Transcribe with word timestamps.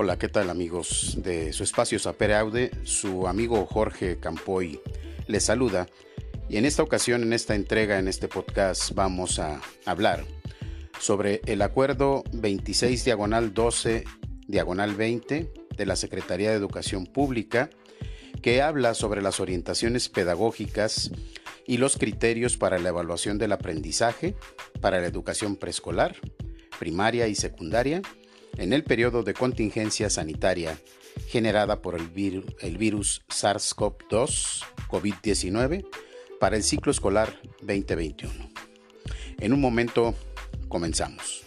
Hola, 0.00 0.16
¿qué 0.16 0.28
tal 0.28 0.48
amigos 0.48 1.18
de 1.24 1.52
su 1.52 1.64
espacio 1.64 1.98
Sapere 1.98 2.36
Aude? 2.36 2.70
Su 2.84 3.26
amigo 3.26 3.66
Jorge 3.66 4.20
Campoy 4.20 4.80
les 5.26 5.42
saluda 5.42 5.88
y 6.48 6.56
en 6.56 6.66
esta 6.66 6.84
ocasión, 6.84 7.24
en 7.24 7.32
esta 7.32 7.56
entrega, 7.56 7.98
en 7.98 8.06
este 8.06 8.28
podcast, 8.28 8.92
vamos 8.92 9.40
a 9.40 9.60
hablar 9.86 10.24
sobre 11.00 11.40
el 11.46 11.62
acuerdo 11.62 12.22
26 12.32 13.04
diagonal 13.06 13.52
12 13.52 14.04
diagonal 14.46 14.94
20 14.94 15.52
de 15.76 15.86
la 15.86 15.96
Secretaría 15.96 16.50
de 16.50 16.56
Educación 16.56 17.04
Pública 17.04 17.68
que 18.40 18.62
habla 18.62 18.94
sobre 18.94 19.20
las 19.20 19.40
orientaciones 19.40 20.08
pedagógicas 20.08 21.10
y 21.66 21.78
los 21.78 21.96
criterios 21.96 22.56
para 22.56 22.78
la 22.78 22.90
evaluación 22.90 23.36
del 23.36 23.50
aprendizaje 23.50 24.36
para 24.80 25.00
la 25.00 25.08
educación 25.08 25.56
preescolar, 25.56 26.14
primaria 26.78 27.26
y 27.26 27.34
secundaria 27.34 28.00
en 28.58 28.72
el 28.72 28.84
periodo 28.84 29.22
de 29.22 29.34
contingencia 29.34 30.10
sanitaria 30.10 30.78
generada 31.28 31.80
por 31.80 31.94
el, 31.94 32.08
virus 32.08 33.22
SARS-CoV-2 33.28 34.64
COVID-19 34.88 35.86
para 36.40 36.56
el 36.56 36.62
ciclo 36.62 36.90
escolar 36.90 37.40
2021. 37.62 38.32
En 39.40 39.52
un 39.52 39.60
momento 39.60 40.14
comenzamos. 40.68 41.44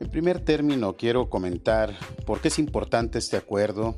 En 0.00 0.10
primer 0.10 0.40
término 0.40 0.96
quiero 0.96 1.30
comentar 1.30 1.94
por 2.26 2.40
qué 2.40 2.48
es 2.48 2.58
importante 2.58 3.18
este 3.18 3.36
acuerdo 3.36 3.96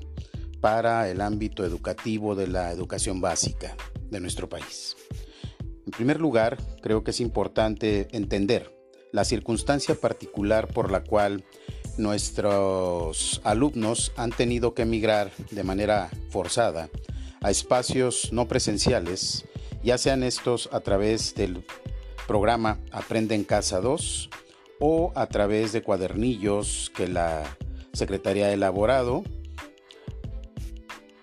para 0.60 1.08
el 1.08 1.20
ámbito 1.20 1.64
educativo 1.64 2.34
de 2.34 2.46
la 2.46 2.70
educación 2.72 3.20
básica 3.20 3.74
de 4.10 4.20
nuestro 4.20 4.48
país. 4.48 4.96
En 5.86 5.92
primer 5.92 6.20
lugar, 6.20 6.58
creo 6.82 7.02
que 7.02 7.12
es 7.12 7.20
importante 7.20 8.08
entender 8.12 8.77
la 9.12 9.24
circunstancia 9.24 9.94
particular 9.94 10.68
por 10.68 10.90
la 10.90 11.04
cual 11.04 11.44
nuestros 11.96 13.40
alumnos 13.44 14.12
han 14.16 14.30
tenido 14.30 14.74
que 14.74 14.82
emigrar 14.82 15.32
de 15.50 15.64
manera 15.64 16.10
forzada 16.30 16.88
a 17.40 17.50
espacios 17.50 18.32
no 18.32 18.48
presenciales, 18.48 19.44
ya 19.82 19.98
sean 19.98 20.22
estos 20.22 20.68
a 20.72 20.80
través 20.80 21.34
del 21.34 21.64
programa 22.26 22.78
Aprende 22.92 23.34
en 23.34 23.44
Casa 23.44 23.80
2 23.80 24.30
o 24.80 25.12
a 25.14 25.26
través 25.26 25.72
de 25.72 25.82
cuadernillos 25.82 26.92
que 26.94 27.08
la 27.08 27.56
Secretaría 27.92 28.46
ha 28.46 28.52
elaborado, 28.52 29.24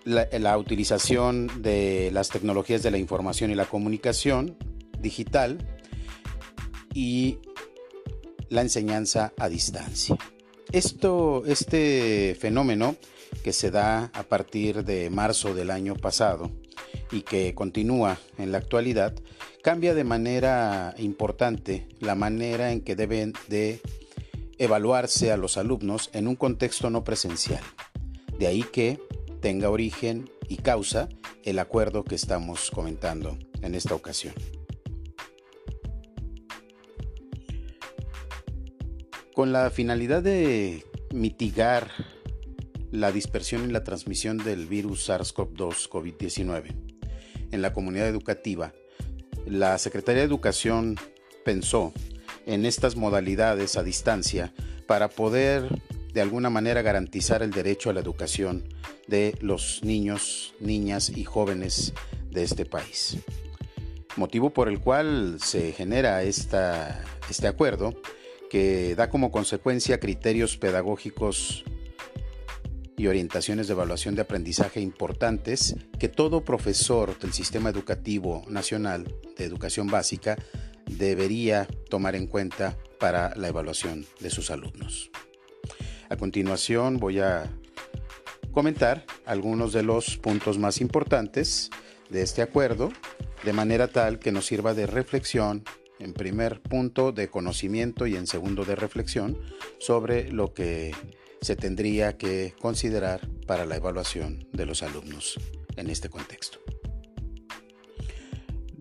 la, 0.04 0.28
la 0.38 0.58
utilización 0.58 1.62
de 1.62 2.10
las 2.12 2.28
tecnologías 2.28 2.82
de 2.82 2.90
la 2.90 2.98
información 2.98 3.50
y 3.50 3.54
la 3.54 3.64
comunicación 3.64 4.56
digital 5.00 5.58
y 6.92 7.38
la 8.48 8.62
enseñanza 8.62 9.32
a 9.38 9.48
distancia. 9.48 10.16
Esto, 10.72 11.44
este 11.46 12.36
fenómeno 12.38 12.96
que 13.42 13.52
se 13.52 13.70
da 13.70 14.10
a 14.14 14.22
partir 14.24 14.84
de 14.84 15.10
marzo 15.10 15.54
del 15.54 15.70
año 15.70 15.94
pasado 15.94 16.50
y 17.10 17.22
que 17.22 17.54
continúa 17.54 18.18
en 18.38 18.52
la 18.52 18.58
actualidad, 18.58 19.14
cambia 19.62 19.94
de 19.94 20.04
manera 20.04 20.94
importante 20.98 21.86
la 22.00 22.14
manera 22.14 22.72
en 22.72 22.80
que 22.80 22.96
deben 22.96 23.32
de 23.48 23.80
evaluarse 24.58 25.32
a 25.32 25.36
los 25.36 25.56
alumnos 25.56 26.10
en 26.12 26.28
un 26.28 26.36
contexto 26.36 26.90
no 26.90 27.04
presencial. 27.04 27.62
De 28.38 28.46
ahí 28.46 28.62
que 28.62 29.00
tenga 29.40 29.70
origen 29.70 30.30
y 30.48 30.56
causa 30.56 31.08
el 31.44 31.58
acuerdo 31.58 32.04
que 32.04 32.14
estamos 32.14 32.70
comentando 32.70 33.38
en 33.62 33.74
esta 33.74 33.94
ocasión. 33.94 34.34
Con 39.36 39.52
la 39.52 39.68
finalidad 39.68 40.22
de 40.22 40.82
mitigar 41.12 41.90
la 42.90 43.12
dispersión 43.12 43.68
y 43.68 43.70
la 43.70 43.84
transmisión 43.84 44.38
del 44.38 44.64
virus 44.64 45.10
SARS-CoV-2 45.10 45.90
COVID-19 45.90 46.74
en 47.52 47.60
la 47.60 47.74
comunidad 47.74 48.08
educativa, 48.08 48.72
la 49.44 49.76
Secretaría 49.76 50.22
de 50.22 50.26
Educación 50.26 50.96
pensó 51.44 51.92
en 52.46 52.64
estas 52.64 52.96
modalidades 52.96 53.76
a 53.76 53.82
distancia 53.82 54.54
para 54.86 55.08
poder 55.10 55.82
de 56.14 56.22
alguna 56.22 56.48
manera 56.48 56.80
garantizar 56.80 57.42
el 57.42 57.50
derecho 57.50 57.90
a 57.90 57.92
la 57.92 58.00
educación 58.00 58.64
de 59.06 59.36
los 59.42 59.84
niños, 59.84 60.54
niñas 60.60 61.10
y 61.10 61.24
jóvenes 61.24 61.92
de 62.30 62.42
este 62.42 62.64
país. 62.64 63.18
Motivo 64.16 64.48
por 64.48 64.70
el 64.70 64.80
cual 64.80 65.36
se 65.42 65.72
genera 65.72 66.22
esta, 66.22 67.04
este 67.28 67.48
acuerdo 67.48 68.00
que 68.50 68.94
da 68.94 69.08
como 69.10 69.30
consecuencia 69.30 70.00
criterios 70.00 70.56
pedagógicos 70.56 71.64
y 72.96 73.06
orientaciones 73.08 73.66
de 73.66 73.74
evaluación 73.74 74.14
de 74.14 74.22
aprendizaje 74.22 74.80
importantes 74.80 75.76
que 75.98 76.08
todo 76.08 76.44
profesor 76.44 77.18
del 77.18 77.32
Sistema 77.32 77.68
Educativo 77.70 78.44
Nacional 78.48 79.14
de 79.36 79.44
Educación 79.44 79.88
Básica 79.88 80.36
debería 80.86 81.66
tomar 81.90 82.16
en 82.16 82.26
cuenta 82.26 82.76
para 82.98 83.34
la 83.36 83.48
evaluación 83.48 84.06
de 84.20 84.30
sus 84.30 84.50
alumnos. 84.50 85.10
A 86.08 86.16
continuación 86.16 86.98
voy 86.98 87.20
a 87.20 87.50
comentar 88.52 89.04
algunos 89.26 89.72
de 89.72 89.82
los 89.82 90.16
puntos 90.16 90.58
más 90.58 90.80
importantes 90.80 91.68
de 92.08 92.22
este 92.22 92.40
acuerdo, 92.40 92.92
de 93.44 93.52
manera 93.52 93.88
tal 93.88 94.18
que 94.18 94.32
nos 94.32 94.46
sirva 94.46 94.72
de 94.72 94.86
reflexión 94.86 95.64
en 95.98 96.12
primer 96.12 96.60
punto 96.60 97.12
de 97.12 97.28
conocimiento 97.28 98.06
y 98.06 98.16
en 98.16 98.26
segundo 98.26 98.64
de 98.64 98.76
reflexión 98.76 99.38
sobre 99.78 100.30
lo 100.30 100.52
que 100.52 100.94
se 101.40 101.56
tendría 101.56 102.16
que 102.16 102.54
considerar 102.60 103.28
para 103.46 103.66
la 103.66 103.76
evaluación 103.76 104.48
de 104.52 104.66
los 104.66 104.82
alumnos 104.82 105.38
en 105.76 105.90
este 105.90 106.08
contexto. 106.08 106.58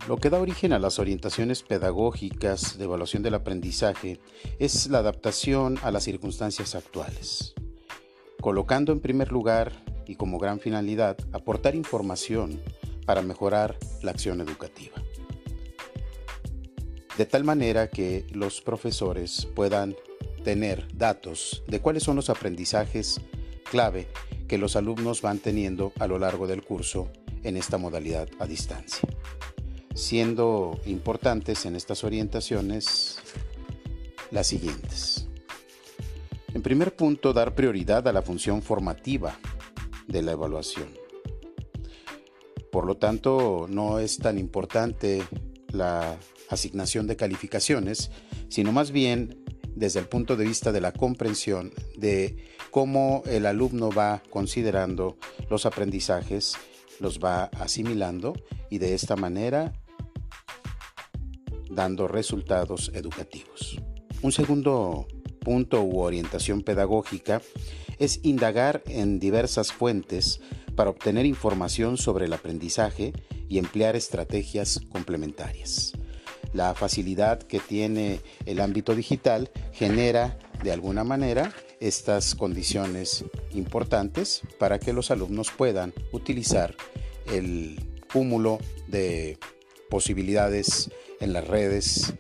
Lo 0.08 0.18
que 0.18 0.30
da 0.30 0.40
origen 0.40 0.72
a 0.72 0.80
las 0.80 1.00
orientaciones 1.00 1.64
pedagógicas 1.64 2.78
de 2.78 2.84
evaluación 2.84 3.24
del 3.24 3.34
aprendizaje 3.34 4.20
es 4.60 4.88
la 4.88 5.00
adaptación 5.00 5.80
a 5.82 5.90
las 5.90 6.04
circunstancias 6.04 6.76
actuales, 6.76 7.56
colocando 8.40 8.92
en 8.92 9.00
primer 9.00 9.32
lugar 9.32 9.72
y 10.06 10.16
como 10.16 10.38
gran 10.38 10.60
finalidad 10.60 11.18
aportar 11.34 11.76
información 11.76 12.62
para 13.08 13.24
mejorar 13.24 13.78
la 14.04 14.12
acción 14.12 14.42
educativa 14.42 15.05
de 17.18 17.26
tal 17.26 17.44
manera 17.44 17.90
que 17.90 18.26
los 18.32 18.62
profesores 18.62 19.48
puedan 19.56 19.96
tener 20.44 20.88
datos 20.96 21.64
de 21.68 21.80
cuáles 21.80 22.04
son 22.04 22.16
los 22.16 22.30
aprendizajes 22.30 23.22
clave 23.64 24.08
que 24.48 24.58
los 24.58 24.76
alumnos 24.76 25.22
van 25.22 25.40
teniendo 25.40 25.92
a 26.00 26.08
lo 26.08 26.20
largo 26.20 26.46
del 26.46 26.64
curso 26.64 27.10
en 27.44 27.58
esta 27.58 27.78
modalidad 27.78 28.30
a 28.40 28.46
distancia. 28.46 29.08
Siendo 29.94 30.80
importantes 30.86 31.66
en 31.66 31.76
estas 31.76 32.04
orientaciones 32.04 33.18
las 34.32 34.48
siguientes. 34.48 35.28
En 36.54 36.62
primer 36.62 36.96
punto, 36.96 37.34
dar 37.34 37.56
prioridad 37.56 38.08
a 38.08 38.14
la 38.14 38.22
función 38.22 38.62
formativa 38.62 39.38
de 40.08 40.22
la 40.22 40.34
evaluación. 40.34 40.90
Por 42.72 42.86
lo 42.86 42.98
tanto, 42.98 43.68
no 43.70 44.00
es 44.00 44.18
tan 44.18 44.38
importante 44.38 45.24
la 45.76 46.18
asignación 46.50 47.08
de 47.08 47.16
calificaciones, 47.16 48.12
sino 48.50 48.72
más 48.72 48.92
bien 48.92 49.44
desde 49.76 50.00
el 50.00 50.08
punto 50.08 50.36
de 50.38 50.46
vista 50.46 50.72
de 50.72 50.82
la 50.82 50.94
comprensión 50.94 51.74
de 51.98 52.38
cómo 52.72 53.24
el 53.26 53.46
alumno 53.46 53.92
va 53.92 54.24
considerando 54.30 55.18
los 55.50 55.66
aprendizajes, 55.66 56.56
los 57.00 57.20
va 57.20 57.46
asimilando 57.46 58.34
y 58.70 58.78
de 58.78 58.94
esta 58.94 59.16
manera 59.16 59.74
dando 61.70 62.08
resultados 62.08 62.92
educativos. 62.94 63.82
Un 64.22 64.32
segundo 64.32 65.08
punto 65.42 65.84
u 65.84 66.00
orientación 66.00 66.64
pedagógica 66.64 67.42
es 68.00 68.20
indagar 68.24 68.82
en 68.88 69.20
diversas 69.20 69.72
fuentes 69.72 70.42
para 70.76 70.90
obtener 70.90 71.26
información 71.26 71.98
sobre 71.98 72.26
el 72.26 72.34
aprendizaje 72.34 73.14
y 73.50 73.58
emplear 73.58 73.96
estrategias 73.96 74.80
complementarias 74.90 75.94
la 76.56 76.74
facilidad 76.74 77.40
que 77.40 77.60
tiene 77.60 78.22
el 78.46 78.62
ámbito 78.62 78.96
digital 78.96 79.52
genera 79.74 80.40
de 80.64 80.72
alguna 80.72 81.04
manera 81.04 81.54
estas 81.82 82.34
condiciones 82.34 83.26
importantes 83.52 84.42
para 84.58 84.80
que 84.80 84.94
los 84.94 85.12
alumnos 85.12 85.52
puedan 85.52 85.94
utilizar 86.14 86.74
el 87.32 87.78
cúmulo 88.12 88.60
de 88.88 89.38
posibilidades 89.90 90.90
en 91.20 91.34
las 91.34 91.46
redes 91.46 92.14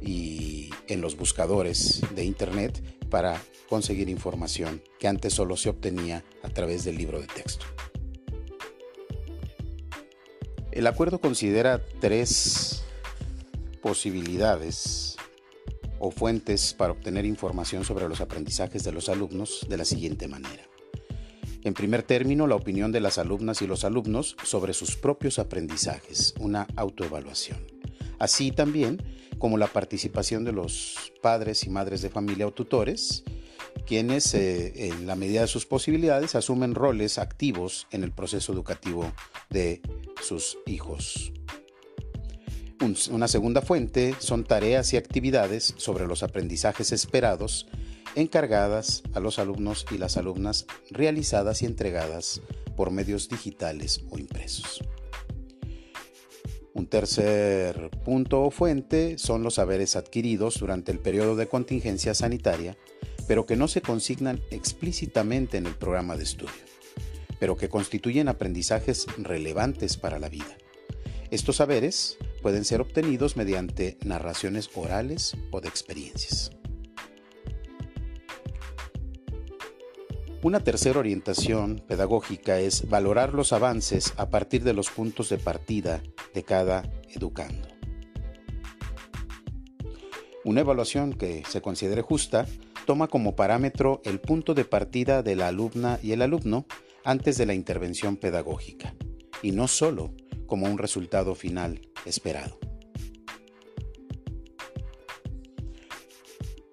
y 0.00 0.70
en 0.88 1.02
los 1.02 1.16
buscadores 1.16 2.00
de 2.14 2.24
Internet 2.24 2.82
para 3.10 3.42
conseguir 3.68 4.08
información 4.08 4.82
que 4.98 5.06
antes 5.06 5.34
solo 5.34 5.58
se 5.58 5.68
obtenía 5.68 6.24
a 6.42 6.48
través 6.48 6.84
del 6.84 6.96
libro 6.96 7.20
de 7.20 7.26
texto. 7.26 7.66
El 10.72 10.86
acuerdo 10.86 11.20
considera 11.20 11.82
tres 12.00 12.82
posibilidades 13.82 15.16
o 15.98 16.10
fuentes 16.10 16.72
para 16.72 16.92
obtener 16.92 17.26
información 17.26 17.84
sobre 17.84 18.08
los 18.08 18.22
aprendizajes 18.22 18.82
de 18.82 18.92
los 18.92 19.10
alumnos 19.10 19.66
de 19.68 19.76
la 19.76 19.84
siguiente 19.84 20.28
manera. 20.28 20.64
En 21.62 21.74
primer 21.74 22.02
término, 22.02 22.46
la 22.46 22.54
opinión 22.54 22.90
de 22.90 23.00
las 23.00 23.18
alumnas 23.18 23.60
y 23.60 23.66
los 23.66 23.84
alumnos 23.84 24.34
sobre 24.44 24.72
sus 24.72 24.96
propios 24.96 25.38
aprendizajes, 25.38 26.34
una 26.40 26.66
autoevaluación. 26.74 27.58
Así 28.18 28.50
también 28.50 29.02
como 29.38 29.58
la 29.58 29.66
participación 29.66 30.42
de 30.44 30.52
los 30.52 31.12
padres 31.20 31.64
y 31.64 31.70
madres 31.70 32.00
de 32.00 32.08
familia 32.08 32.46
o 32.46 32.52
tutores, 32.52 33.24
quienes 33.86 34.34
eh, 34.34 34.88
en 34.88 35.06
la 35.06 35.16
medida 35.16 35.42
de 35.42 35.46
sus 35.46 35.66
posibilidades 35.66 36.34
asumen 36.34 36.74
roles 36.74 37.18
activos 37.18 37.86
en 37.90 38.04
el 38.04 38.12
proceso 38.12 38.52
educativo 38.52 39.12
de 39.50 39.80
sus 40.22 40.58
hijos. 40.66 41.32
una 43.10 43.28
segunda 43.28 43.62
fuente 43.62 44.14
son 44.18 44.44
tareas 44.44 44.92
y 44.92 44.96
actividades 44.96 45.74
sobre 45.76 46.06
los 46.06 46.22
aprendizajes 46.22 46.92
esperados 46.92 47.68
encargadas 48.14 49.02
a 49.14 49.20
los 49.20 49.38
alumnos 49.38 49.86
y 49.90 49.98
las 49.98 50.16
alumnas 50.16 50.66
realizadas 50.90 51.62
y 51.62 51.66
entregadas 51.66 52.42
por 52.76 52.90
medios 52.90 53.28
digitales 53.28 54.02
o 54.10 54.18
impresos. 54.18 54.82
Un 56.74 56.86
tercer 56.86 57.90
punto 58.04 58.44
o 58.44 58.50
fuente 58.50 59.18
son 59.18 59.42
los 59.42 59.54
saberes 59.54 59.94
adquiridos 59.94 60.58
durante 60.58 60.90
el 60.90 60.98
periodo 60.98 61.36
de 61.36 61.46
contingencia 61.46 62.14
sanitaria, 62.14 62.78
pero 63.32 63.46
que 63.46 63.56
no 63.56 63.66
se 63.66 63.80
consignan 63.80 64.42
explícitamente 64.50 65.56
en 65.56 65.64
el 65.64 65.74
programa 65.74 66.18
de 66.18 66.22
estudio, 66.22 66.52
pero 67.38 67.56
que 67.56 67.70
constituyen 67.70 68.28
aprendizajes 68.28 69.06
relevantes 69.16 69.96
para 69.96 70.18
la 70.18 70.28
vida. 70.28 70.54
Estos 71.30 71.56
saberes 71.56 72.18
pueden 72.42 72.66
ser 72.66 72.82
obtenidos 72.82 73.38
mediante 73.38 73.96
narraciones 74.04 74.68
orales 74.74 75.34
o 75.50 75.62
de 75.62 75.68
experiencias. 75.70 76.50
Una 80.42 80.62
tercera 80.62 80.98
orientación 80.98 81.82
pedagógica 81.88 82.60
es 82.60 82.90
valorar 82.90 83.32
los 83.32 83.54
avances 83.54 84.12
a 84.18 84.28
partir 84.28 84.62
de 84.62 84.74
los 84.74 84.90
puntos 84.90 85.30
de 85.30 85.38
partida 85.38 86.02
de 86.34 86.42
cada 86.42 86.82
educando. 87.08 87.66
Una 90.44 90.60
evaluación 90.60 91.14
que 91.14 91.44
se 91.48 91.62
considere 91.62 92.02
justa 92.02 92.46
toma 92.84 93.08
como 93.08 93.36
parámetro 93.36 94.00
el 94.04 94.20
punto 94.20 94.54
de 94.54 94.64
partida 94.64 95.22
de 95.22 95.36
la 95.36 95.48
alumna 95.48 95.98
y 96.02 96.12
el 96.12 96.22
alumno 96.22 96.66
antes 97.04 97.36
de 97.38 97.46
la 97.46 97.54
intervención 97.54 98.16
pedagógica, 98.16 98.94
y 99.42 99.52
no 99.52 99.68
solo 99.68 100.14
como 100.46 100.66
un 100.66 100.78
resultado 100.78 101.34
final 101.34 101.80
esperado. 102.04 102.58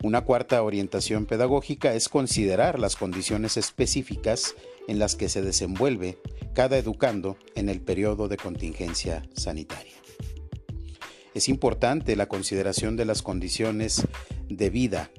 Una 0.02 0.22
cuarta 0.22 0.64
orientación 0.64 1.26
pedagógica 1.26 1.94
es 1.94 2.08
considerar 2.08 2.80
las 2.80 2.96
condiciones 2.96 3.58
específicas 3.58 4.56
en 4.88 4.98
las 4.98 5.16
que 5.16 5.28
se 5.28 5.42
desenvuelve 5.42 6.18
cada 6.54 6.78
educando 6.78 7.38
en 7.56 7.68
el 7.68 7.82
periodo 7.82 8.28
de 8.28 8.38
contingencia 8.38 9.28
sanitaria. 9.34 9.94
Es 11.34 11.50
importante 11.50 12.16
la 12.16 12.28
consideración 12.28 12.96
de 12.96 13.06
las 13.06 13.22
condiciones 13.22 14.08
de 14.48 14.70
vida 14.70 15.12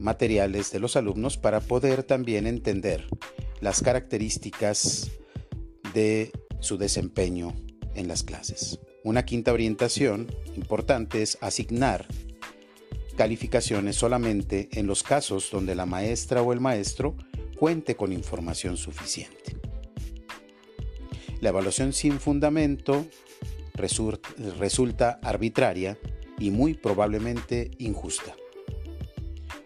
materiales 0.00 0.72
de 0.72 0.80
los 0.80 0.96
alumnos 0.96 1.36
para 1.36 1.60
poder 1.60 2.02
también 2.02 2.46
entender 2.46 3.06
las 3.60 3.82
características 3.82 5.10
de 5.94 6.32
su 6.60 6.78
desempeño 6.78 7.54
en 7.94 8.08
las 8.08 8.22
clases. 8.22 8.80
Una 9.04 9.24
quinta 9.24 9.52
orientación 9.52 10.26
importante 10.56 11.22
es 11.22 11.38
asignar 11.40 12.06
calificaciones 13.16 13.96
solamente 13.96 14.68
en 14.72 14.86
los 14.86 15.02
casos 15.02 15.50
donde 15.50 15.74
la 15.74 15.86
maestra 15.86 16.42
o 16.42 16.52
el 16.52 16.60
maestro 16.60 17.16
cuente 17.58 17.94
con 17.94 18.12
información 18.12 18.76
suficiente. 18.76 19.56
La 21.40 21.50
evaluación 21.50 21.92
sin 21.92 22.20
fundamento 22.20 23.06
resulta 24.58 25.18
arbitraria 25.22 25.98
y 26.38 26.50
muy 26.50 26.74
probablemente 26.74 27.70
injusta. 27.78 28.34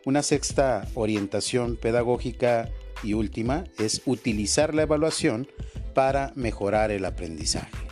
Una 0.07 0.23
sexta 0.23 0.87
orientación 0.95 1.77
pedagógica 1.77 2.71
y 3.03 3.15
última 3.15 3.65
es 3.79 4.03
utilizar 4.05 4.75
la 4.75 4.83
evaluación 4.83 5.49
para 5.95 6.33
mejorar 6.35 6.91
el 6.91 7.05
aprendizaje, 7.05 7.87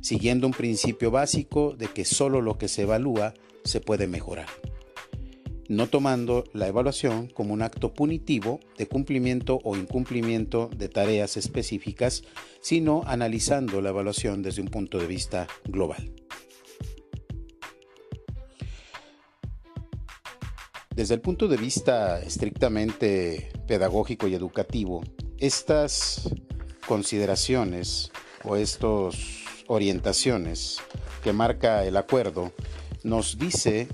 siguiendo 0.00 0.46
un 0.46 0.52
principio 0.52 1.10
básico 1.10 1.74
de 1.76 1.88
que 1.88 2.04
solo 2.04 2.40
lo 2.40 2.58
que 2.58 2.68
se 2.68 2.82
evalúa 2.82 3.34
se 3.64 3.80
puede 3.80 4.06
mejorar 4.06 4.46
no 5.72 5.86
tomando 5.86 6.44
la 6.52 6.68
evaluación 6.68 7.28
como 7.28 7.54
un 7.54 7.62
acto 7.62 7.94
punitivo 7.94 8.60
de 8.76 8.86
cumplimiento 8.86 9.58
o 9.64 9.74
incumplimiento 9.74 10.68
de 10.76 10.90
tareas 10.90 11.38
específicas, 11.38 12.24
sino 12.60 13.02
analizando 13.06 13.80
la 13.80 13.88
evaluación 13.88 14.42
desde 14.42 14.60
un 14.60 14.68
punto 14.68 14.98
de 14.98 15.06
vista 15.06 15.46
global. 15.64 16.12
Desde 20.94 21.14
el 21.14 21.20
punto 21.20 21.48
de 21.48 21.56
vista 21.56 22.20
estrictamente 22.20 23.50
pedagógico 23.66 24.28
y 24.28 24.34
educativo, 24.34 25.02
estas 25.38 26.28
consideraciones 26.86 28.12
o 28.44 28.56
estas 28.56 29.14
orientaciones 29.68 30.78
que 31.22 31.32
marca 31.32 31.84
el 31.84 31.96
acuerdo 31.96 32.52
nos 33.04 33.38
dice 33.38 33.88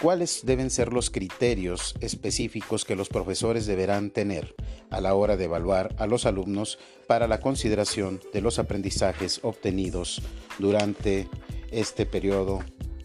¿Cuáles 0.00 0.46
deben 0.46 0.70
ser 0.70 0.92
los 0.92 1.10
criterios 1.10 1.96
específicos 2.00 2.84
que 2.84 2.94
los 2.94 3.08
profesores 3.08 3.66
deberán 3.66 4.10
tener 4.10 4.54
a 4.90 5.00
la 5.00 5.14
hora 5.14 5.36
de 5.36 5.46
evaluar 5.46 5.92
a 5.98 6.06
los 6.06 6.24
alumnos 6.24 6.78
para 7.08 7.26
la 7.26 7.40
consideración 7.40 8.20
de 8.32 8.40
los 8.40 8.60
aprendizajes 8.60 9.40
obtenidos 9.42 10.22
durante 10.60 11.28
este 11.72 12.06
periodo 12.06 12.60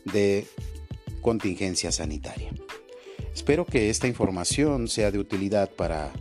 de 0.05 0.45
contingencia 1.21 1.91
sanitaria? 1.91 2.51
Espero 3.33 3.65
que 3.65 3.89
esta 3.89 4.07
información 4.07 4.87
sea 4.87 5.11
de 5.11 5.19
utilidad 5.19 5.69
para 5.71 6.11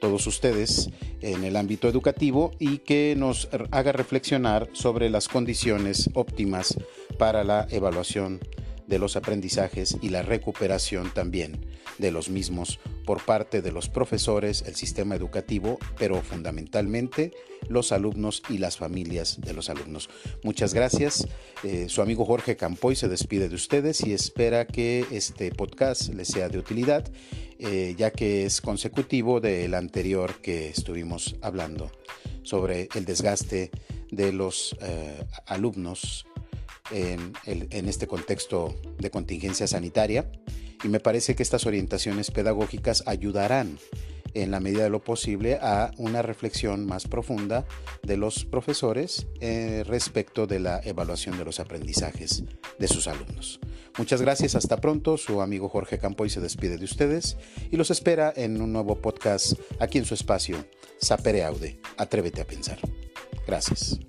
todos 0.00 0.26
ustedes 0.26 0.90
en 1.20 1.44
el 1.44 1.56
ámbito 1.56 1.88
educativo 1.88 2.50
y 2.58 2.78
que 2.78 3.14
nos 3.16 3.48
haga 3.70 3.92
reflexionar 3.92 4.68
sobre 4.72 5.10
las 5.10 5.28
condiciones 5.28 6.10
óptimas 6.14 6.76
para 7.18 7.44
la 7.44 7.68
evaluación 7.70 8.40
de 8.86 8.98
los 8.98 9.16
aprendizajes 9.16 9.96
y 10.00 10.08
la 10.08 10.22
recuperación 10.22 11.12
también 11.12 11.66
de 11.98 12.10
los 12.10 12.28
mismos 12.30 12.78
por 13.04 13.24
parte 13.24 13.62
de 13.62 13.72
los 13.72 13.88
profesores, 13.88 14.62
el 14.66 14.74
sistema 14.74 15.14
educativo, 15.14 15.78
pero 15.98 16.22
fundamentalmente 16.22 17.32
los 17.68 17.92
alumnos 17.92 18.42
y 18.48 18.58
las 18.58 18.76
familias 18.76 19.40
de 19.40 19.52
los 19.52 19.70
alumnos. 19.70 20.08
Muchas 20.42 20.74
gracias. 20.74 21.26
Eh, 21.62 21.86
su 21.88 22.02
amigo 22.02 22.24
Jorge 22.24 22.56
Campoy 22.56 22.96
se 22.96 23.08
despide 23.08 23.48
de 23.48 23.54
ustedes 23.54 24.00
y 24.06 24.12
espera 24.12 24.66
que 24.66 25.04
este 25.10 25.50
podcast 25.50 26.12
les 26.14 26.28
sea 26.28 26.48
de 26.48 26.58
utilidad, 26.58 27.10
eh, 27.58 27.94
ya 27.96 28.10
que 28.10 28.44
es 28.44 28.60
consecutivo 28.60 29.40
del 29.40 29.74
anterior 29.74 30.40
que 30.40 30.68
estuvimos 30.68 31.36
hablando 31.42 31.90
sobre 32.42 32.88
el 32.94 33.04
desgaste 33.04 33.70
de 34.10 34.32
los 34.32 34.76
eh, 34.80 35.24
alumnos 35.46 36.26
en, 36.92 37.88
este 37.88 38.06
contexto 38.06 38.74
de 38.98 39.10
contingencia 39.10 39.66
sanitaria 39.66 40.30
y 40.84 40.88
me 40.88 41.00
parece 41.00 41.34
que 41.34 41.42
estas 41.42 41.66
orientaciones 41.66 42.30
pedagógicas 42.30 43.04
ayudarán 43.06 43.78
en 44.34 44.50
la 44.50 44.60
medida 44.60 44.84
de 44.84 44.90
lo 44.90 45.04
posible 45.04 45.58
a 45.60 45.90
una 45.98 46.22
reflexión 46.22 46.86
más 46.86 47.06
profunda 47.06 47.66
de 48.02 48.16
los 48.16 48.44
profesores 48.44 49.26
eh, 49.40 49.84
respecto 49.86 50.46
de 50.46 50.60
la 50.60 50.80
evaluación 50.84 51.36
de 51.38 51.44
los 51.44 51.60
aprendizajes 51.60 52.44
de 52.78 52.88
sus 52.88 53.08
alumnos. 53.08 53.60
Muchas 53.98 54.22
gracias, 54.22 54.54
hasta 54.54 54.78
pronto. 54.78 55.18
Su 55.18 55.42
amigo 55.42 55.68
Jorge 55.68 55.98
Campoy 55.98 56.30
se 56.30 56.40
despide 56.40 56.78
de 56.78 56.84
ustedes 56.84 57.36
y 57.70 57.76
los 57.76 57.90
espera 57.90 58.32
en 58.34 58.60
un 58.62 58.72
nuevo 58.72 58.96
podcast 58.96 59.54
aquí 59.80 59.98
en 59.98 60.06
su 60.06 60.14
espacio, 60.14 60.64
Sapere 60.98 61.44
Aude. 61.44 61.78
Atrévete 61.98 62.40
a 62.40 62.46
pensar. 62.46 62.78
Gracias. 63.46 64.00